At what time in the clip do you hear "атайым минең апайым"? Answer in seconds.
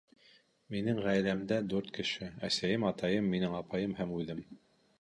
2.93-3.95